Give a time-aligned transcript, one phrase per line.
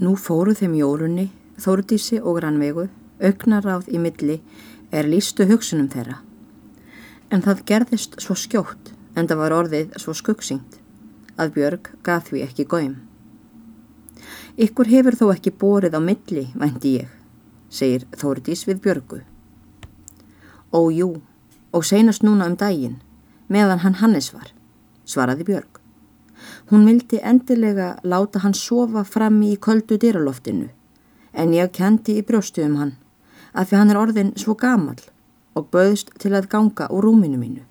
[0.00, 1.26] Nú fóru þeim jórunni,
[1.60, 2.86] þórdísi og rannvegu,
[3.20, 4.38] augnaráð í milli
[4.96, 6.16] er lístu hugsunum þeirra.
[7.28, 10.78] En það gerðist svo skjótt en það var orðið svo skuggsyngt
[11.36, 12.94] að Björg gaf því ekki góim.
[14.60, 17.10] Ykkur hefur þó ekki borið á milli, vænti ég,
[17.68, 19.20] segir Þórdís við Björgu.
[20.72, 21.10] Ó jú,
[21.76, 22.98] og seinast núna um daginn,
[23.48, 24.48] meðan hann Hannes var,
[25.04, 25.79] svaraði Björg.
[26.70, 30.68] Hún vildi endilega láta hann sofa frammi í köldu dyraloftinu,
[31.32, 32.94] en ég kendi í brjóstu um hann,
[33.52, 34.98] að því hann er orðin svo gamal
[35.58, 37.64] og böðst til að ganga úr rúminu mínu.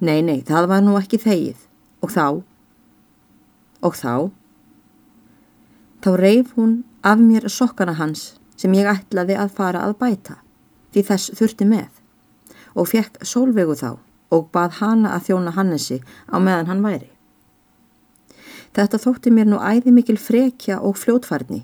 [0.00, 1.58] Nei, nei, það var nú ekki þegið,
[2.02, 2.26] og þá,
[3.82, 4.14] og þá,
[6.02, 10.38] þá reif hún af mér sokkana hans sem ég ætlaði að fara að bæta,
[10.94, 11.90] því þess þurfti með,
[12.78, 13.92] og fekk sólvegu þá
[14.32, 15.98] og bað hana að þjóna Hannesi
[16.32, 17.11] á meðan hann væri.
[18.72, 21.60] Þetta þótti mér nú æði mikil frekja og fljótfarni,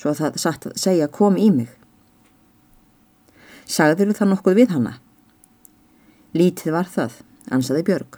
[0.00, 1.68] svo að það satt að segja kom í mig.
[3.68, 4.94] Sagður það nokkuð við hanna?
[6.34, 7.18] Lítið var það,
[7.52, 8.16] ansaði Björg.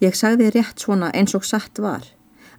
[0.00, 2.06] Ég sagði rétt svona eins og satt var,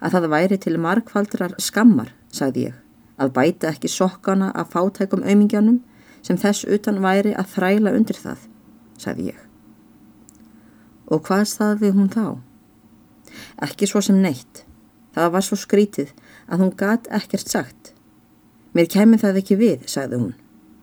[0.02, 2.76] að það væri til markfaldrar skammar, sagði ég,
[3.16, 5.80] að bæta ekki sokkana af fátækum aumingjanum
[6.22, 8.46] sem þess utan væri að þræla undir það,
[9.00, 9.42] sagði ég.
[11.08, 12.38] Og hvað staði hún þá?
[13.64, 14.67] Ekki svo sem neitt.
[15.18, 16.10] Það var svo skrítið
[16.46, 17.88] að hún gat ekkert sagt.
[18.70, 20.36] Mér kemur það ekki við, sagði hún.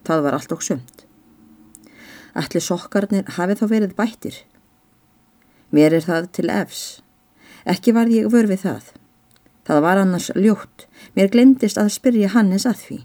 [0.04, 1.06] Það var allt og sömt.
[2.36, 4.42] Ætli sokkarnir hafi þá verið bættir.
[5.72, 6.84] Mér er það til efs.
[7.64, 8.92] Ekki var ég vörfið það.
[9.72, 10.90] Það var annars ljótt.
[11.16, 13.02] Mér glemdist að spyrja Hannes að því.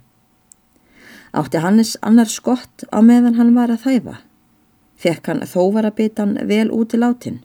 [1.30, 4.16] Átti Hannes annars gott á meðan hann var að þæfa.
[4.98, 7.44] Fekk hann þóvarabitan vel út í látin.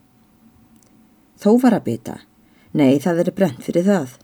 [1.37, 2.23] Þóvarabita?
[2.75, 4.17] Nei, það er brent fyrir það.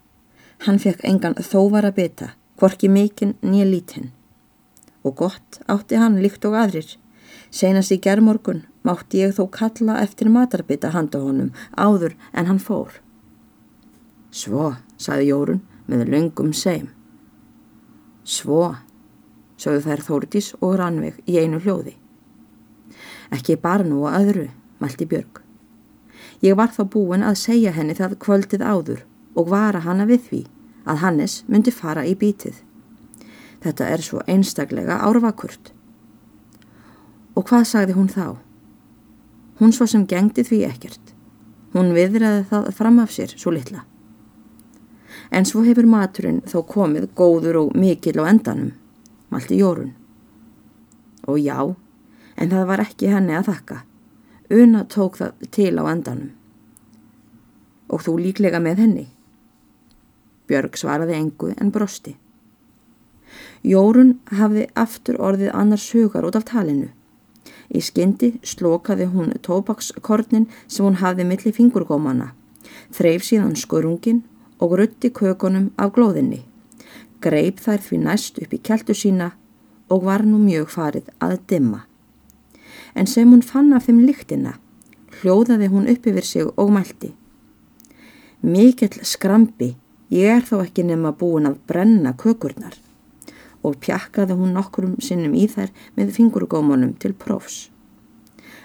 [0.66, 4.09] Hann fekk engan þóvarabita, hvorki mikinn nýja lítinn.
[5.07, 6.97] Og gott átti hann líkt og aðrir.
[7.47, 12.91] Seinast í gerðmorgun mátti ég þó kalla eftir matarbita handa honum áður en hann fór.
[14.31, 16.90] Svo, saði Jórun með löngum seim.
[18.28, 18.73] Svo,
[19.59, 21.95] sögðu þær Þórdís og Rannveig í einu hljóði.
[23.31, 24.45] Ekki bara nú að öðru,
[24.84, 25.41] mælti Björg.
[26.41, 29.03] Ég var þá búin að segja henni það kvöldið áður
[29.38, 30.41] og vara hana við því
[30.90, 32.56] að Hannes myndi fara í bítið.
[33.62, 35.69] Þetta er svo einstaklega árvakurt.
[37.38, 38.25] Og hvað sagði hún þá?
[39.62, 41.13] Hún svo sem gengdi því ekkert.
[41.75, 43.85] Hún viðræði það fram af sér svo litla.
[45.31, 48.73] En svo hefur maturinn þó komið góður og mikil á endanum,
[49.29, 49.94] malti Jórun.
[51.29, 51.62] Og já,
[52.35, 53.78] en það var ekki henni að þakka.
[54.51, 56.31] Una tók það til á endanum.
[57.88, 59.03] Og þú líklega með henni?
[60.51, 62.17] Björg svaraði engu en brosti.
[63.63, 66.90] Jórun hafði aftur orðið annars hugar út af talinu.
[67.72, 72.34] Í skyndi slokaði hún tópakskornin sem hún hafði millir fingurgómana,
[72.91, 74.25] þreif síðan skurungin
[74.59, 76.41] og rutti kökunum af glóðinni.
[77.23, 79.31] Greip þær því næst upp í keltu sína
[79.88, 81.85] og var nú mjög farið að dimma
[82.96, 84.57] en sem hún fann af þeim lyktina,
[85.22, 87.13] hljóðaði hún upp yfir sig og mælti.
[88.41, 89.75] Mikill skrambi,
[90.09, 92.78] ég er þá ekki nema búin að brenna kökurnar
[93.62, 97.68] og pjakkaði hún nokkurum sinnum í þær með fingurgómanum til prófs.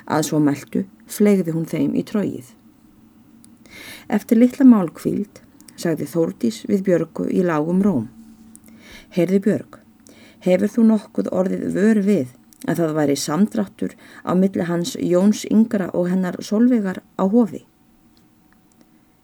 [0.08, 2.54] Að svo mæltu flegði hún þeim í tróið.
[4.08, 5.42] Eftir litla málkvíld
[5.76, 8.06] sagði Þórdís við Björgu í lágum róm.
[9.12, 9.78] Heyrði Björg,
[10.46, 12.32] hefur þú nokkuð orðið vör við
[12.66, 13.94] að það væri samdráttur
[14.26, 17.64] á milli hans Jóns yngra og hennar solvegar á hofi.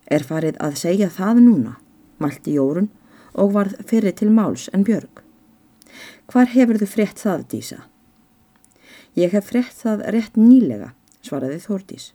[0.07, 1.77] Er farið að segja það núna,
[2.19, 2.89] mælti Jórun
[3.33, 5.23] og varð fyrir til máls en Björg.
[6.31, 7.79] Hvar hefur þið frétt það, Dísa?
[9.15, 12.11] Ég hef frétt það rétt nýlega, svaraði Þórdís.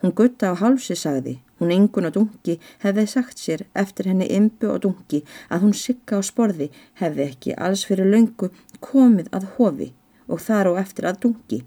[0.00, 2.54] Hún gutta á hálsi sagði, hún yngun og dungi
[2.84, 5.20] hefði sagt sér eftir henni ymbu og dungi
[5.50, 6.70] að hún sigga á sporði
[7.00, 8.48] hefði ekki alls fyrir löngu
[8.80, 9.90] komið að hofi
[10.28, 11.60] og þar á eftir að dungi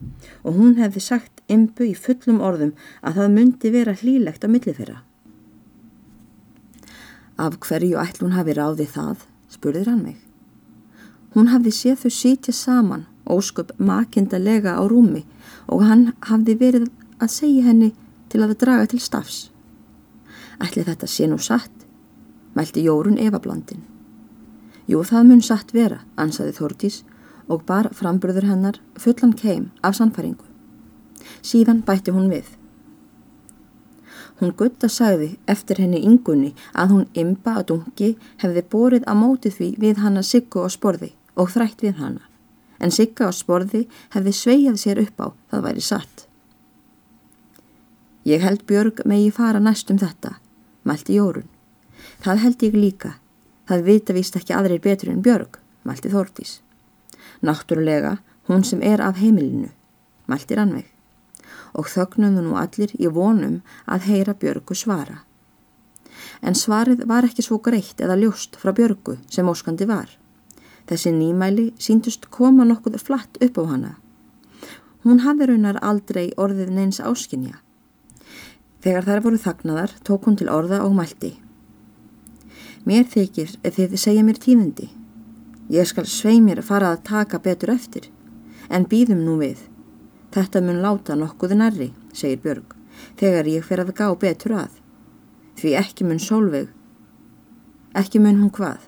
[0.43, 4.73] og hún hefði sagt ymbu í fullum orðum að það myndi vera hlýlegt á milli
[4.77, 5.01] þeirra.
[7.37, 9.17] Af hverju ætl hún hafi ráðið það,
[9.53, 10.17] spurðir hann mig.
[11.35, 15.25] Hún hafði séð þau sítja saman, ósköp makindalega á rúmi
[15.67, 16.87] og hann hafði verið
[17.21, 17.91] að segja henni
[18.31, 19.51] til að draga til stafs.
[20.57, 21.85] Ætli þetta sé nú satt,
[22.57, 23.83] mælti Jórun Evablandin.
[24.87, 27.03] Jú, það mun satt vera, ansaði Þórtís
[27.47, 30.45] og bar frambröður hennar fullan keim af sannfæringu.
[31.41, 32.47] Síðan bætti hún við.
[34.39, 38.09] Hún gutta sagði eftir henni yngunni að hún ymba að dungi
[38.43, 42.21] hefði borið að móti því við hana Siggu á sporði og þrætt við hana.
[42.79, 46.27] En Sigga á sporði hefði sveijað sér upp á, það væri satt.
[48.27, 50.35] Ég held Björg megi fara næstum þetta,
[50.85, 51.47] mælti Jórun.
[52.21, 53.15] Það held ég líka.
[53.67, 55.57] Það vita víst ekki aðrir betur en Björg,
[55.87, 56.59] mælti Þórtís.
[57.41, 58.17] Náttúrulega,
[58.47, 59.69] hún sem er af heimilinu,
[60.27, 60.93] mælti Rannveig
[61.77, 65.21] og þögnum nú allir í vonum að heyra Björgu svara.
[66.41, 70.09] En svarið var ekki svo greitt eða ljóst frá Björgu sem óskandi var.
[70.87, 73.93] Þessi nýmæli síndust koma nokkuð flatt upp á hana.
[75.03, 77.59] Hún hafði raunar aldrei orðið neins áskinja.
[78.81, 81.35] Þegar þær voru þagnaðar tók hún til orða og mælti.
[82.87, 84.89] Mér þykir þið segja mér tíðindi.
[85.67, 88.05] Ég skal svei mér að fara að taka betur eftir,
[88.71, 89.65] en býðum nú við.
[90.31, 92.75] Þetta mun láta nokkuð nærri, segir Björg,
[93.19, 94.77] þegar ég fer að gá betur að.
[95.59, 96.69] Því ekki mun sólveg,
[97.99, 98.87] ekki mun hún hvað,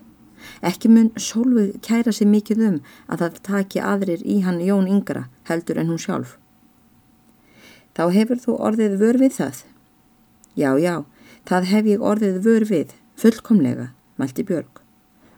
[0.64, 2.76] ekki mun sólveg kæra sig mikið um
[3.08, 6.38] að það taki aðrir í hann Jón yngra heldur en hún sjálf.
[7.92, 9.64] Þá hefur þú orðið vör við það?
[10.56, 10.94] Já, já,
[11.44, 14.79] það hef ég orðið vör við, fullkomlega, mælti Björg,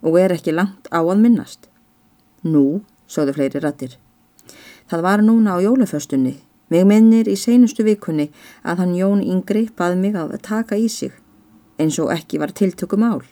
[0.03, 1.69] og er ekki langt á að minnast.
[2.43, 3.99] Nú, sóðu fleiri rattir.
[4.91, 6.41] Það var núna á jólaföstunni.
[6.73, 8.31] Mig minnir í seinustu vikunni
[8.65, 11.13] að hann Jón Yngri bað mig að taka í sig,
[11.77, 13.23] eins og ekki var tiltökum ál.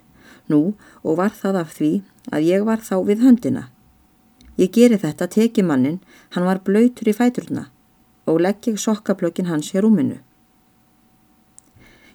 [0.48, 1.92] Nú, og var það af því
[2.30, 3.62] að ég var þá við höndina.
[4.60, 6.02] Ég geri þetta teki mannin,
[6.36, 7.70] hann var blöytur í fæturna
[8.28, 10.20] og legg ég sokkablökin hans hér úminu.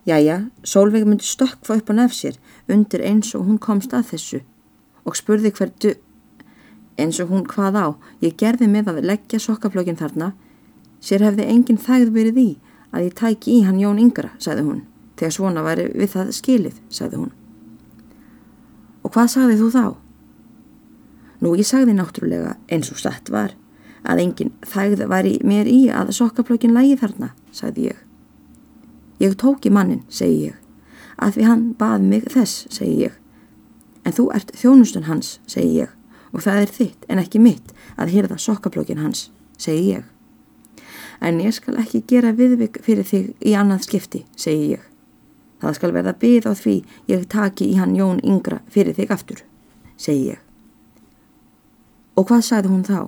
[0.06, 2.36] Jæja, Sólveig myndi stökkfa upp á nefsir
[2.70, 4.42] undir eins og hún komst að þessu
[5.06, 5.96] og spurði hverdu
[6.98, 7.88] eins og hún hvað á,
[8.22, 10.32] ég gerði með að leggja sokkaflökin þarna,
[11.02, 12.50] sér hefði enginn þægð verið í
[12.94, 14.86] að ég tæki í hann Jón Yngra, sagði hún,
[15.20, 17.34] þegar svona væri við það skilið, sagði hún.
[19.04, 19.86] Og hvað sagði þú þá?
[21.42, 23.58] Nú, ég sagði náttúrulega eins og satt var,
[24.06, 28.05] að enginn þægð væri mér í að sokkaflökin lægi þarna, sagði ég.
[29.20, 30.56] Ég tóki mannin, segi ég,
[31.16, 33.14] að því hann bað mig þess, segi ég,
[34.04, 35.94] en þú ert þjónustun hans, segi ég
[36.36, 40.04] og það er þitt en ekki mitt að hýrða sokkablókin hans, segi ég.
[41.24, 44.84] En ég skal ekki gera viðvig fyrir þig í annað skipti, segi ég.
[45.64, 46.76] Það skal verða byggð á því
[47.08, 49.46] ég taki í hann Jón yngra fyrir þig aftur,
[49.96, 50.42] segi ég.
[52.20, 53.00] Og hvað sagði hún þá?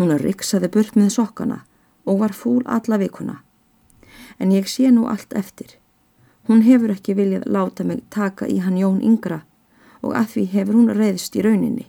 [0.00, 1.62] Hún riksaði burt með sokkana
[2.08, 3.42] og var fúl alla vikuna.
[4.38, 5.76] En ég sé nú allt eftir.
[6.48, 9.42] Hún hefur ekki viljað láta mig taka í hann Jón yngra
[10.00, 11.86] og að því hefur hún reyðst í rauninni.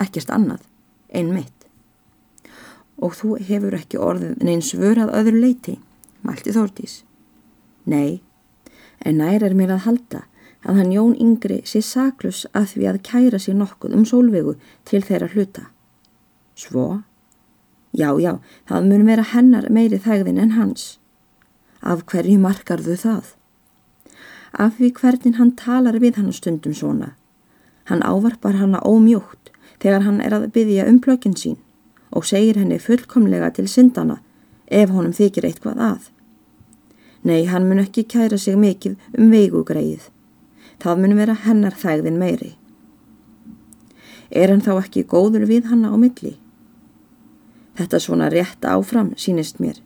[0.00, 0.66] Ekkert annað,
[1.12, 1.66] einn mitt.
[3.02, 5.78] Og þú hefur ekki orðið neins vörað öðru leiti,
[6.22, 7.00] mælti Þórtís.
[7.88, 8.20] Nei,
[9.00, 10.26] en nær er mér að halda
[10.62, 14.54] að hann Jón Yngri sé saklus að því að kæra sér nokkuð um sólvegu
[14.86, 15.64] til þeirra hluta.
[16.54, 17.02] Svo?
[17.92, 20.98] Já, já, það mun vera hennar meiri þægðin en hans.
[21.82, 23.34] Af hverju markarðu það?
[24.52, 27.12] af því hvernig hann talar við hann stundum svona.
[27.88, 29.50] Hann ávarpar hanna ómjótt
[29.80, 31.58] þegar hann er að byggja um plökin sín
[32.12, 34.20] og segir henni fullkomlega til syndana
[34.68, 36.10] ef honum þykir eitthvað að.
[37.22, 40.10] Nei, hann mun ekki kæra sig mikið um veigugreið.
[40.82, 42.52] Það mun vera hennar þægðin meiri.
[44.30, 46.36] Er hann þá ekki góður við hanna á milli?
[47.78, 49.78] Þetta svona rétt áfram sínist mér.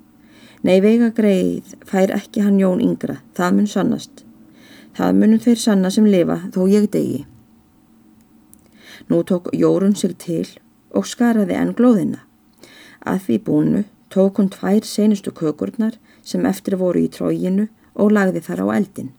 [0.67, 4.25] Nei, veigagreið fær ekki hann Jón yngra, það mun sannast.
[4.97, 7.27] Það munum þeir sanna sem lifa þó ég degi.
[9.11, 10.47] Nú tók Jórun sig til
[10.91, 12.25] og skaraði enn glóðina.
[13.07, 18.43] Að því búinu tók hún tvær senustu kökurnar sem eftir voru í tróginu og lagði
[18.49, 19.13] þar á eldin.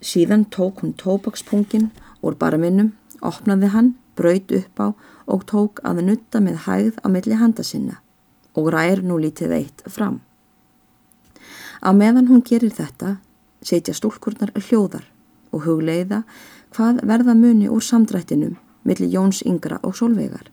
[0.00, 1.90] Síðan tók hún tóbakspungin
[2.22, 2.92] úr barminum,
[3.24, 4.86] opnaði hann, braut upp á
[5.26, 8.00] og tók að nutta með hægð á milli handa sinna
[8.56, 10.20] og rær nú lítið eitt fram.
[11.84, 13.18] Á meðan hún gerir þetta
[13.66, 15.04] setja stúlkurnar hljóðar
[15.52, 16.22] og hugleiða
[16.74, 18.56] hvað verða muni úr samdrættinum
[18.86, 20.48] millir Jóns yngra og Solveigar.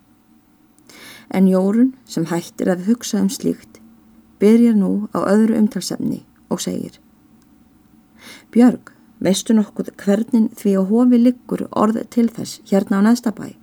[1.29, 3.79] En Jórun sem hættir að hugsa um slíkt
[4.41, 6.99] byrjar nú á öðru umtalsefni og segir
[8.53, 8.91] Björg,
[9.23, 13.62] veistu nokkuð hvernig því að hofi liggur orð til þess hérna á næsta bæ?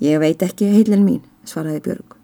[0.00, 2.16] Ég veit ekki heilin mín, svaraði Björg.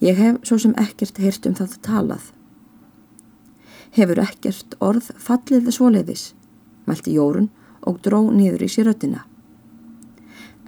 [0.00, 2.30] Ég hef svo sem ekkert heyrt um það talað
[3.96, 6.30] hefur ekkert orð fallið svoleiðis,
[6.86, 7.48] mælti Jórun
[7.86, 9.24] og dró niður í sér röttina.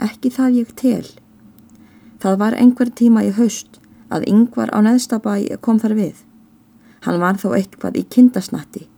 [0.02, 1.06] Ekki það ég tel.
[2.22, 3.78] Það var einhver tíma í haust
[4.12, 6.16] að yngvar á neðstabæ kom þar við.
[7.06, 8.88] Hann var þó eitthvað í kindasnatti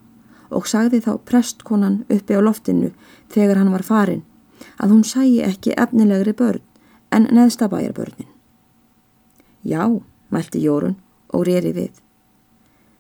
[0.55, 2.93] og sagði þá prestkonan uppi á loftinu
[3.33, 4.23] þegar hann var farin
[4.79, 6.63] að hún sæi ekki efnilegri börn
[7.15, 8.31] en neðstabæjarbörnin.
[9.65, 9.87] Já,
[10.31, 10.97] mælti Jórun
[11.33, 11.95] og reri við.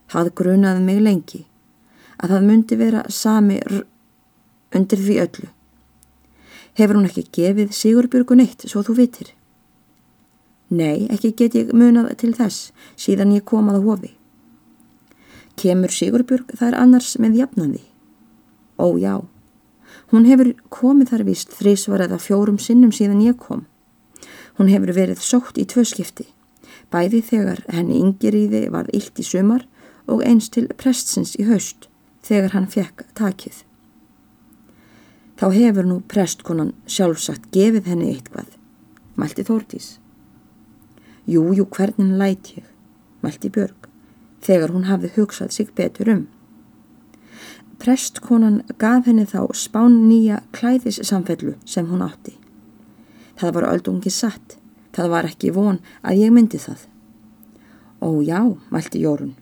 [0.09, 1.42] Það grunaði mig lengi
[2.23, 3.59] að það myndi vera sami
[4.75, 5.49] undir því öllu.
[6.75, 9.33] Hefur hún ekki gefið Sigurbjörgun eitt svo þú vitir?
[10.75, 14.14] Nei, ekki get ég munað til þess síðan ég kom að hofi.
[15.61, 17.85] Kemur Sigurbjörg þar annars með jafnandi?
[18.80, 19.21] Ó já,
[20.11, 23.66] hún hefur komið þar vist þrísvar eða fjórum sinnum síðan ég kom.
[24.59, 26.27] Hún hefur verið sótt í tvö skipti,
[26.93, 29.67] bæði þegar henni yngiriði var illt í sumar
[30.07, 31.89] og eins til prestsins í haust
[32.25, 33.65] þegar hann fekk takið.
[35.35, 38.53] Þá hefur nú prestkonan sjálfsagt gefið henni eitthvað,
[39.19, 39.89] mælti Þórtís.
[41.27, 42.69] Jú, jú, hvernig læt ég,
[43.25, 43.91] mælti Björg
[44.45, 46.25] þegar hún hafði hugsað sig betur um.
[47.81, 52.37] Prestkonan gaf henni þá spán nýja klæðissamfellu sem hún átti.
[53.35, 54.59] Það var öldungi satt,
[54.95, 56.87] það var ekki von að ég myndi það.
[58.05, 59.35] Ó já, mælti Jórun.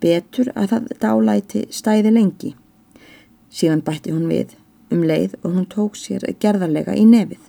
[0.00, 2.52] Betur að það dálæti stæði lengi.
[3.52, 4.54] Síðan bætti hún við
[4.92, 7.40] um leið og hún tók sér gerðarlega í nefið.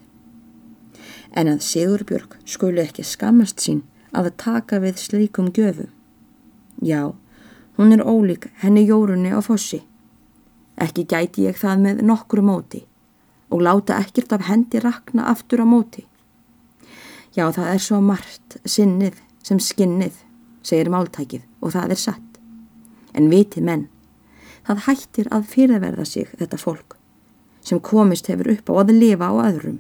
[1.36, 3.84] En að Sigurbjörg skulu ekki skammast sín
[4.16, 5.92] að taka við slíkum göfum.
[6.82, 7.14] Já,
[7.78, 9.84] hún er ólík henni jórunni á fossi.
[10.76, 12.84] Ekki gæti ég það með nokkru móti
[13.56, 16.04] og láta ekkert af hendi rakna aftur á móti.
[17.36, 20.14] Já, það er svo margt sinnið sem skinnið,
[20.64, 22.40] segir máltækið og það er satt.
[23.16, 23.88] En viti menn,
[24.68, 26.98] það hættir að fyrirverða sig þetta fólk
[27.66, 29.80] sem komist hefur upp á að lifa á öðrum.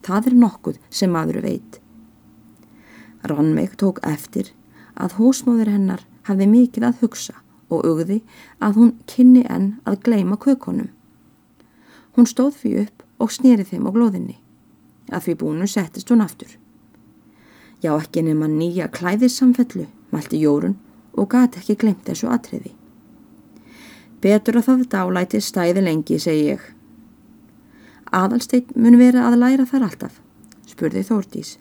[0.00, 1.80] Það er nokkuð sem maður veit.
[3.28, 4.54] Rannveig tók eftir
[4.96, 7.34] að húsmóður hennar hafði mikið að hugsa
[7.68, 8.22] og augði
[8.64, 10.88] að hún kynni enn að gleima kökunum.
[12.16, 14.38] Hún stóð fyrir upp og snýri þeim á glóðinni.
[15.10, 16.50] Að því búinu settist hún aftur.
[17.82, 20.76] Já, ekki nema nýja klæðissamfellu, mælti Jórun
[21.14, 22.74] og gati ekki glemt þessu atriði.
[24.22, 26.62] Betur að það dálæti stæði lengi, segi ég.
[28.10, 30.16] Aðalsteit mun vera að læra þar alltaf,
[30.66, 31.58] spurði Þórtís.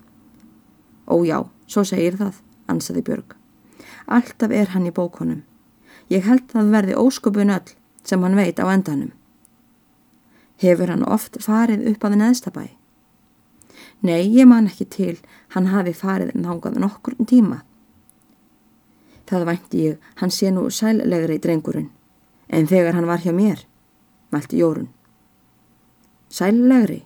[1.05, 2.39] Ó já, svo segir það,
[2.71, 3.35] ansaði Björg.
[4.07, 5.43] Alltaf er hann í bókonum.
[6.09, 7.75] Ég held að verði ósköpun öll
[8.07, 9.11] sem hann veit á endanum.
[10.57, 12.65] Hefur hann oft farið upp að neðstabæ?
[14.01, 15.15] Nei, ég man ekki til
[15.53, 17.63] hann hafi farið nángað nokkur tíma.
[19.27, 21.89] Það vænti ég, hann sé nú sællegri í drengurinn,
[22.47, 23.65] en þegar hann var hjá mér,
[24.31, 24.87] mælti Jórun.
[26.29, 27.03] Sællegri?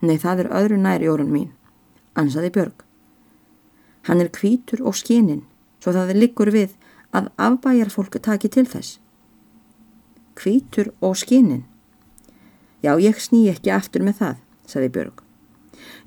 [0.00, 1.52] Nei, það er öðru nær Jórun mín,
[2.18, 2.82] ansaði Björg.
[4.08, 5.44] Hann er kvítur og skininn,
[5.80, 6.74] svo það liggur við
[7.14, 8.98] að afbæjarfólk taki til þess.
[10.34, 11.62] Kvítur og skinin.
[12.84, 15.22] Já, ég sný ekki aftur með það, saði Björg.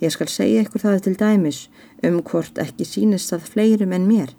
[0.04, 1.62] Ég skal segja ykkur það til dæmis
[2.06, 4.36] um hvort ekki sínist það fleirum en mér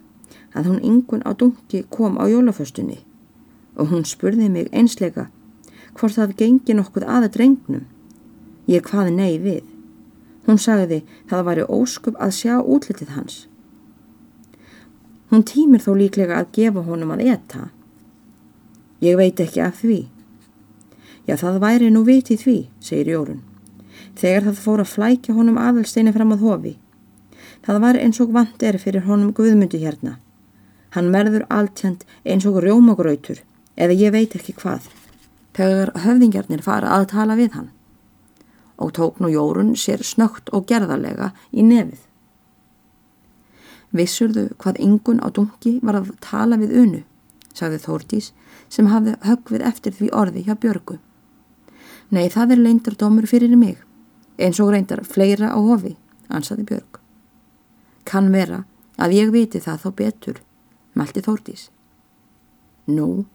[0.55, 3.01] að hún yngun á dungi kom á jólaföstunni
[3.75, 5.27] og hún spurði mig einsleika
[5.99, 7.83] hvort það gengi nokkuð aða drengnum.
[8.69, 9.65] Ég hvaði nei við.
[10.47, 13.35] Hún sagði það væri óskup að sjá útlitið hans.
[15.29, 17.67] Hún týmir þó líklega að gefa honum að etta.
[19.03, 19.99] Ég veit ekki af því.
[21.29, 23.41] Já, það væri nú vitið því, segir Jórun.
[24.17, 26.71] Þegar það fór að flækja honum aðalsteini fram að hofi.
[27.61, 30.15] Það var eins og vant er fyrir honum guðmundi hérna.
[30.95, 33.43] Hann merður alltjönd eins og rjómagrautur,
[33.77, 34.87] eða ég veit ekki hvað.
[35.53, 37.67] Þegar höfðingjarnir fara að tala við hann.
[38.81, 41.99] Og tók nú Jórun sér snögt og gerðarlega í nefið.
[43.93, 47.03] Vissurðu hvað yngun á dungi var að tala við unu,
[47.53, 48.31] sagði Þórtís
[48.69, 50.97] sem hafði högvið eftir því orði hjá Björgu.
[52.09, 53.77] Nei, það er leindardómur fyrir mig,
[54.41, 55.93] eins og reyndar fleira á hofi,
[56.25, 56.97] ansaði Björg.
[58.09, 58.63] Kann vera
[58.97, 60.39] að ég viti það þá betur,
[60.97, 61.67] mælti Þórtís.
[62.89, 63.25] Nú,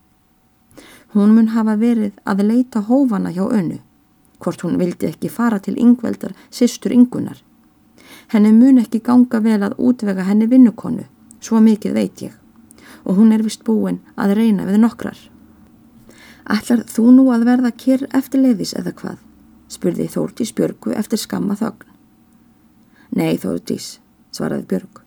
[1.14, 3.78] hún mun hafa verið að leita hófana hjá unu,
[4.43, 7.38] hvort hún vildi ekki fara til yngveldar sýstur yngunar.
[8.35, 11.07] Henni mun ekki ganga vel að útvega henni vinnukonu,
[11.38, 12.35] svo mikið veit ég,
[13.07, 15.19] og hún er vist búin að reyna við nokkrar.
[16.50, 19.20] Ætlar þú nú að verða kyrr eftir leiðis eða hvað?
[19.74, 21.88] spurði Þórtís Björgu eftir skamma þögn.
[23.16, 23.98] Nei Þórtís,
[24.34, 25.00] svaraði Björg.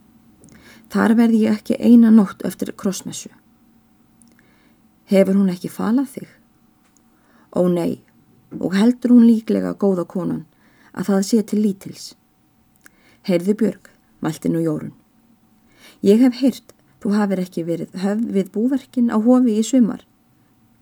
[0.92, 3.30] Þar verði ég ekki eina nótt eftir krossmessu.
[5.08, 6.30] Hefur hún ekki falað þig?
[7.56, 8.02] Ó nei,
[8.60, 10.46] og heldur hún líklega góða konan
[10.94, 12.08] að það sé til lítils.
[13.28, 13.92] Heyrðu Björg,
[14.26, 14.96] mælti nú Jórun.
[16.04, 20.02] Ég hef heyrt Þú hafir ekki verið höfð við búverkin á hofi í sumar.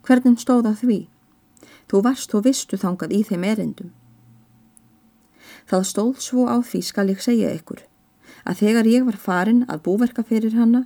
[0.05, 0.99] Hvernig stóð á því?
[1.89, 3.91] Þú varst og vistu þangað í þeim erindum.
[5.65, 7.81] Það stóð svo á því skal ég segja ykkur
[8.45, 10.83] að þegar ég var farin að búverka fyrir hanna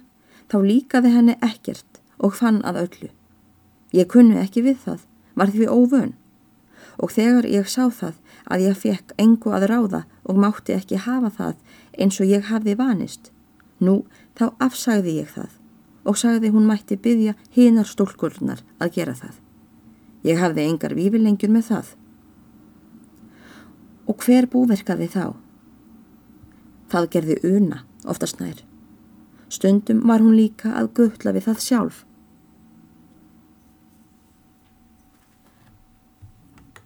[0.47, 3.11] þá líkaði henni ekkert og fann að öllu.
[3.91, 5.03] Ég kunni ekki við það,
[5.35, 6.15] var því óvön
[6.99, 8.15] og þegar ég sá það
[8.47, 11.55] að ég fekk engu að ráða og mátti ekki hafa það
[11.99, 13.31] eins og ég hafði vanist,
[13.83, 14.05] nú
[14.39, 15.58] þá afsagði ég það
[16.03, 19.35] og sagði hún mætti byggja hinar stólkurnar að gera það.
[20.27, 21.93] Ég hafði engar vífilengjur með það.
[24.09, 25.25] Og hver búverkaði þá?
[26.89, 28.63] Það gerði una, oftast nær.
[29.49, 32.05] Stundum var hún líka að guðla við það sjálf